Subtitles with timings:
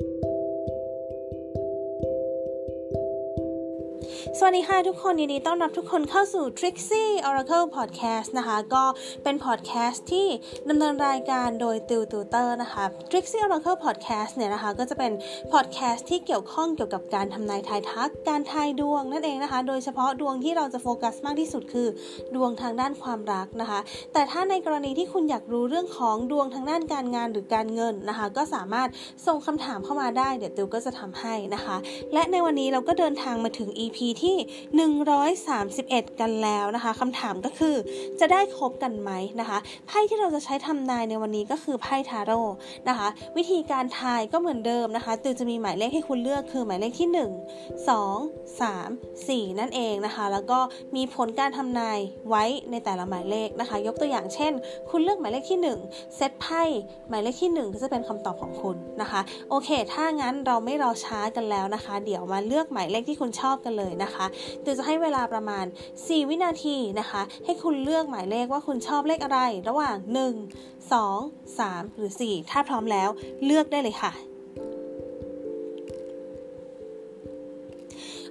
[0.00, 0.33] Thank you.
[4.38, 8.84] สวัสดีค่ะทุกคนยินดีต้อนรับทุกคนเข้าสู่ Trixie Oracle Podcast นะคะ ก็
[9.22, 10.26] เป็นพอดแคสต์ที่
[10.68, 15.12] ดำเนินรายการโดยติวตูเตอร์นะคะ Trixie Oracle Podcast เนี่ยนะคะ ก็จะเป็น
[15.52, 21.88] พอดแคสต์ที่เกี่ยวข้องเกี่ยวกับการทำนายทายทัก การทายดวงนั่นเองนะคะ โดยเฉพาะดวงที่เราจะโฟกัสมากที่สุดคือ
[22.34, 23.80] ดวงทางด้านความรักนะคะ
[24.12, 28.88] แต่ถ้าในกรณีที่คุณอยากรู้เรื่องของดวงทางด้านการงานหรือการเงินนะคะ ก็สามารถ
[29.26, 31.76] ส่งคำถามเข้ามาได้เดี๋ยวติวก็จะทำให้นะคะ
[32.12, 37.74] และในวันนี้เราก็เดินทางมาถึง EP ที่131 กันแล้วนะคะคำถามก็คือ
[38.20, 39.10] จะได้ครบกันไหม
[39.40, 42.40] นะคะไพ่ที่เราจะใช้ทำนายในวันนี้ก็คือไพ่ทาโร่
[42.88, 47.18] นะคะ วิธีการทายก็เหมือนเดิมนะคะติวจะมีหมายเลขให้คุณเลือกคือหมายเลขที่ 1
[47.88, 50.58] 2 3 4 นั่นเองนะคะ แล้วก็
[50.96, 51.98] มีผลการทำนาย
[52.28, 54.52] ไว้ในแต่ละหมายเลขนะคะ ยกตัวอย่างเช่น
[54.90, 56.62] คุณเลือกหมายเลขที่ 1 เซตไพ่
[57.08, 59.20] หมายเลขที่ 1 ก็จะเป็นคำตอบของคุณนะคะ
[59.50, 64.13] โอเค ถ้างั้นเราไม่รอช้ากันแล้วนะคะ เดี๋ยวมาเลือกหมายเลขที่คุณชอบกันเลยนะคะ
[64.62, 65.64] เดี๋ยวจะให้เวลาประมาณ
[65.96, 73.08] 4 วินาทีนะคะ ให้คุณเลือกหมายเลขว่าคุณชอบเลขอะไร ระหว่าง 1 2 3 หรือ 4 ถ้าพร้อมแล้ว
[73.44, 74.12] เลือกได้เลยค่ะ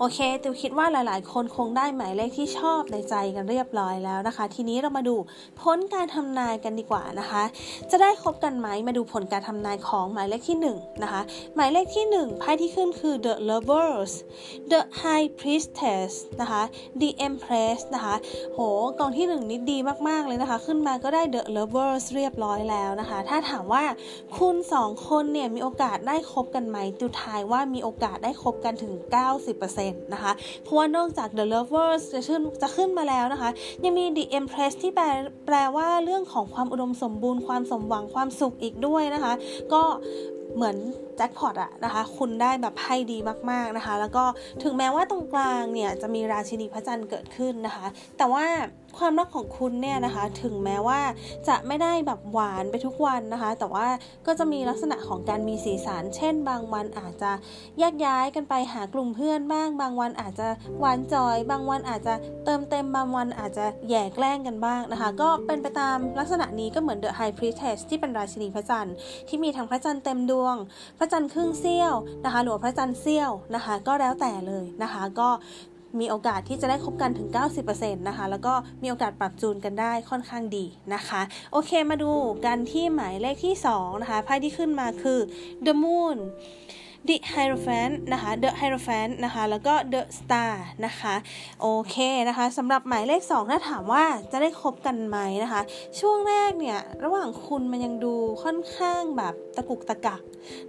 [0.00, 5.16] โอเคติวคิดว่าหลาย ๆ คนคงได้หมายเลขที่ชอบในใจกันเรียบร้อยแล้วนะคะ ทีนี้เรามาดู
[5.62, 7.42] ผลการทำนายกันดีกว่านะคะ
[7.90, 11.22] จะได้คบกันไหมมาดูผลการทำนายของหมายเลขที่ 1 นะคะ
[11.54, 14.12] หมายเลขที่ 1 ไพ่ที่ขึ้นคือ the lovers
[14.72, 16.62] the high priestess นะคะ
[17.00, 18.14] the empress นะคะ
[18.54, 18.60] โห
[18.98, 23.84] กองที่ 1 นิดดีมาก ๆ เลยนะคะ ขึ้นมาก็ได้ the lovers เรียบร้อยแล้วนะคะ ถ้าถามว่า
[24.38, 33.50] คุณ 2 คนเนี่ยมีโอกาสได้คบกันไหมติวทายว่ามีโอกาสได้คบกันถึง 90%นะคะ เพราะว่านอกจาก The Lovers จะขึ้นจะขึ้นมาแล้วนะคะ
[33.84, 35.06] ยังมี The Empress ที่แปล
[35.46, 39.32] แปลว่าเรื่องของความอุดมสมบูรณ์ความสมหวังความสุขอีกด้วยนะคะ
[39.72, 39.82] ก็
[40.56, 40.76] เหมือน
[41.16, 43.18] แจ็คพอตอะนะคะ คุณได้แบบไพ่ดี
[43.50, 44.24] มากๆนะคะ แล้วก็
[44.62, 47.86] ถึงแม้ว่าตรงกลางเนี่ยจะมีราชินีพระจันทร์เกิดขึ้นนะคะ
[48.18, 48.44] แต่ว่า
[48.98, 51.00] ความรักของคุณเนี่ยนะคะ ถึงแม้ว่า
[51.48, 53.86] จะไม่ได้แบบหวานไปทุกวันนะคะ แต่ว่า
[54.26, 57.32] ก็จะมีลักษณะของการมีสีสันเช่น บางวันอาจจะ
[57.78, 60.48] แยกย้ายกันไปหากลุ่มเพื่อนบ้าง บางวันอาจจะ
[60.80, 62.14] หวานจอย บางวันอาจจะ
[62.44, 68.94] เติมเต็มบางวันอาจจะแย่แกล้งกันบ้างนะคะ ก็เป็นไปตามลักษณะนี้ก็เหมือน The High Priestess ที่เป็นราชินีพระจันทร์
[69.28, 70.56] ที่มีทั้งพระจันทร์เต็มดวง
[70.98, 75.28] พระจันทร์ครึ่งเสี้ยวนะคะ หรือพระจันทร์เสี้ยวนะคะ ก็แล้วแต่เลยนะคะ ก็
[76.00, 77.28] มีโอกาสที่จะได้คบกันถึง
[77.62, 80.64] 90%นะคะ แล้วก็มีโอกาสปรับจูนกันได้ค่อนข้างดี
[80.94, 81.20] นะคะ
[81.52, 82.12] โอเคมาดู
[82.44, 85.18] กันที่หมายเลขที่ 2 นะคะไพ่ที่ขึ้นมาคือ
[85.66, 86.16] the moon
[87.08, 90.52] The Hierophant นะคะ The Hierophant นะคะ แล้วก็ The Star
[90.86, 91.14] นะคะ
[91.60, 91.96] โอเค
[92.28, 95.60] นะคะสำหรับหมายเลข 2 ถ้าถามว่าจะได้คบกันไหมนะคะ
[95.98, 100.22] ช่วงแรกเนี่ยระหว่างคุณมันยังดูค่อนข้างแบบตะกุกตะกัก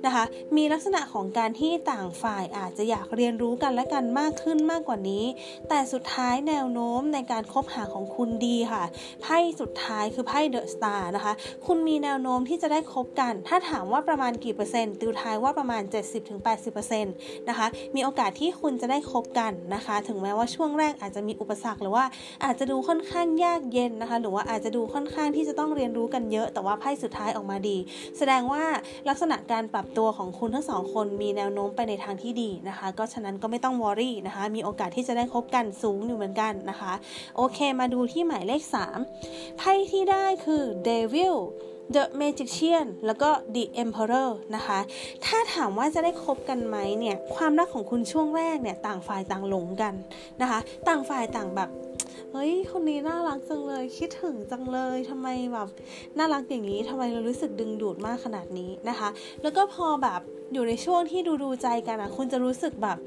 [0.05, 0.23] นะคะ
[0.55, 5.23] มีลักษณะของการที่ต่างฝ่ายอาจจะอยากเรียนรู้กันและกันมากขึ้นมากกว่านี้
[5.69, 8.83] แต่สุดท้ายแนวโน้มในการคบหาของคุณดีค่ะ
[9.21, 11.33] ไพ่สุดท้ายคือไพ่เดอะสตาร์นะคะ
[11.65, 15.83] คุณมีแนวโน้มที่จะได้คบกัน ถ้าถามว่าประมาณกี่เปอร์เซ็นต์ติวทายว่าประมาณ
[16.27, 17.03] 70-80%
[17.49, 22.05] นะคะ มีโอกาสที่คุณจะได้คบกันนะคะ ถึงแม้ว่าช่วงแรกอาจจะมีอุปสรรคหรือว่า
[22.43, 27.77] อาจจะดูค่อนข้างยากเย็นนะคะ หรือว่าอาจจะดูค่อนข้างที่จะต้องเรียนรู้กันเยอะ แต่ว่าไพ่สุดท้ายออกมาดี
[28.17, 28.63] แสดงว่า
[29.09, 36.93] ลักษณะการปรับตัวของคุณทั้งสองคนมีแนวโน้มไปในทางที่ดีนะคะ ก็ฉะนั้นก็ไม่ต้องวอรี่นะคะ มีโอกาสที่จะได้คบกันสูงอยู่เหมือนกันนะคะ
[37.35, 38.63] โอเค มาดูที่หมายเลข
[39.11, 41.35] 3 ไพ่ที่ได้คือ Devil
[41.95, 44.79] The Magician แล้วก็ The Emperor นะคะ
[45.25, 49.93] ถ้าถามว่าจะได้คบกันไหมเนี่ย ความรักของคุณช่วงแรกเนี่ย ต่างฝ่ายต่างหลงกัน
[50.41, 51.69] นะคะ ต่างฝ่ายต่างแบบ
[52.31, 55.67] เฮ้ยคนนี้น่ารักจังเลย คิดถึงจังเลยทำไมแบบ
[56.17, 59.09] น่ารักอย่างนี้ทำไมเรารู้สึกดึงดูดมากขนาดนี้นะคะ
[59.43, 60.21] แล้วก็พอแบบ
[60.53, 62.97] อยู่ในช่วงที่ดูดูใจกันอะ คุณจะรู้สึกแบบ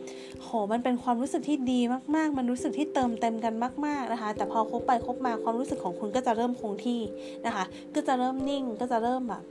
[0.42, 1.80] โห มันเป็นความรู้สึกที่ดี
[2.16, 3.54] มากๆ มันรู้สึกที่เติมเต็มกัน
[3.86, 7.00] มาก ๆนะคะ แต่พอคบไปคบมาความรู้สึกของคุณก็จะเริ่มคงที่
[7.46, 7.64] นะคะ
[7.94, 9.42] ก็จะเริ่มนิ่ง ก็จะเริ่มแบบ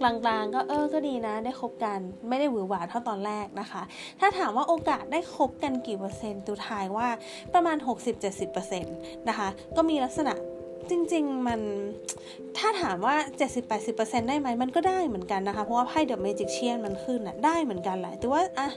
[0.00, 1.98] กลางๆ ก็เออก็ดีนะ ได้คบกัน
[2.28, 3.82] ไม่ได้หวือหวาเท่าตอนแรกนะคะ
[4.20, 7.08] ถ้าถามว่าโอกาสได้คบกันกี่เปอร์เซ็นต์ตูทายว่า
[7.54, 7.76] ประมาณ
[8.28, 8.82] 60-70%
[9.28, 10.34] นะคะ ก็มีลักษณะ
[10.90, 11.60] จริง ๆ มัน
[12.58, 13.16] ถ้าถามว่า
[13.72, 18.68] 70-80%ได้ไหมมันก็ได้เหมือนกันนะคะ เพราะว่าไพ่เดอะเมจิกเชียนมันขึ้นอะได้เหมือนกันแหละ แต่ว่าอะ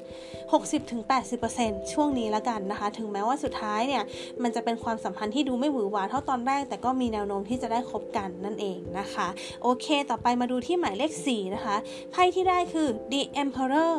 [1.11, 4.03] 60-80%ช่วงนี้ละกันนะคะ ถึงแม้ว่าสุดท้ายเนี่ย
[4.43, 9.27] มันจะเป็นความสัมพันธ์ที่ดูไม่หวือหวาเท่าตอนแรก แต่ก็มีแนวโน้มที่จะได้คบกันนั่นเองนะคะ
[9.63, 11.75] โอเค ต่อไปมาดูที่หมายเลข 4 นะคะ
[12.11, 13.95] ไพ่ที่ได้คือ the emperor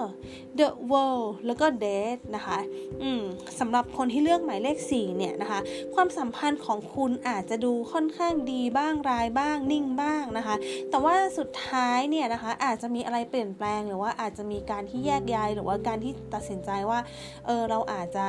[0.59, 2.59] the world แล้วก็ death นะคะ
[3.03, 3.23] อืม
[3.61, 5.61] สำหรับคนที่เลือกหมายเลข 4 เนี่ยนะคะ
[5.95, 10.57] ความสัมพันธ์ของคุณอาจจะดูค่อนข้างดีบ้างร้ายบ้างนิ่งบ้างนะคะ
[10.91, 16.99] แต่ว่าสุดท้ายเนี่ยนะคะอาจจะมีอะไรเปลี่ยนแปลงหรือว่าอาจจะมีการที่แยกย้ายหรือว่าการที่ตัดสินใจว่า
[17.47, 18.27] เออเราอาจจะ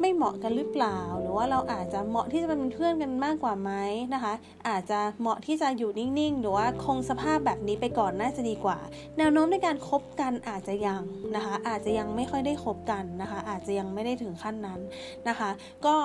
[0.00, 3.72] ไม่เหมาะกันหรือเปล่า หรือว่าเราอาจจะเหมาะที่จะเป็นเพื่อนกันมากกว่าไหม
[4.14, 4.34] นะคะ
[4.68, 8.78] อาจจะเหมาะที่จะอยู่นิ่งๆ หรือว่าคงสภาพแบบนี้ไปก่อนน่าจะดีกว่า
[9.18, 11.02] แนวโน้มในการคบกันอาจจะยัง
[11.36, 14.80] นะคะ อาจจะยังไม่ค่อยได้คบกันนะคะ อาจจะยังไม่ได้ถึงขั้นนั้น
[15.28, 15.50] นะคะ
[15.86, 15.96] ก็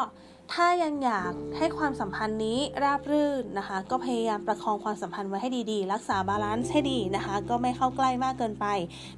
[0.52, 8.66] ถ้ายังอยากให้ความสัมพันธ์นี้ราบรื่นนะคะ ก็พยายามประคองความสัมพันธ์ไว้ให้ดีๆ รักษา balance ให้ดีนะคะ ก็ไม่เข้าใกล้มากเกินไป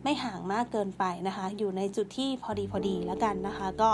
[0.03, 3.89] ไม่ห่างมากเกินไปนะคะ อยู่ในจุดที่พอดีพอดีแล้วกันนะคะ ก็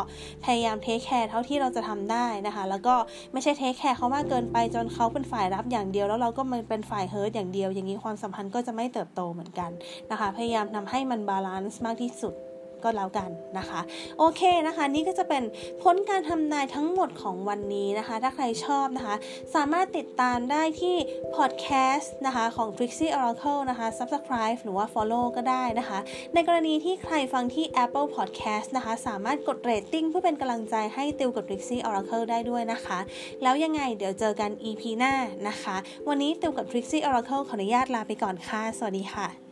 [0.46, 2.96] พยายาม take care เท่าที่เราจะทำได้นะคะ แล้วก็
[3.34, 9.72] ไม่ใช่ take care เขามากเกินไปจนเขาเป็นฝ่ายรับอย่างเดียว แล้วเราก็มันเป็นฝ่าย hurt อย่างเดียว อย่างนี้ความสัมพันธ์ก็จะไม่เติบโตเหมือนกัน
[10.12, 12.36] นะคะ พยายามทำให้มัน balance มากที่สุด
[12.84, 13.82] ก็แล้วกันนะคะ
[14.20, 15.44] โอเคนะคะ นี่ก็จะเป็น
[15.84, 19.16] ผลการทำนายทั้งหมดของวันนี้นะคะ ถ้าใครชอบนะคะ
[19.56, 20.96] สามารถติดตามได้ที่
[21.36, 26.00] พอดแคสต์นะคะของ Trixie Oracle นะคะ Subscribe หรือว่า Follow ก็ได้นะคะ
[26.34, 33.00] ในกรณีที่ใครฟังที่ Apple Podcast นะคะ สามารถกดเรตติ้งเพื่อเป็นกำลังใจให้ติวกับ Trixie Oracle ได้ด้วยนะคะ
[33.44, 35.14] แล้วยังไงเดี๋ยวเจอกัน EP หน้า
[35.48, 35.76] นะคะ
[36.08, 39.51] วันนี้ติวกับ Trixie Oracle ขออนุญาตลาไปก่อนค่ะ สวัสดีค่ะ